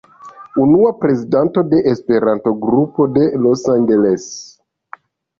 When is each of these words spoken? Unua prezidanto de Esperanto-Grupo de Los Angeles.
Unua 0.61 0.91
prezidanto 1.01 1.63
de 1.73 1.81
Esperanto-Grupo 1.91 3.07
de 3.19 3.27
Los 3.43 3.67
Angeles. 3.75 4.25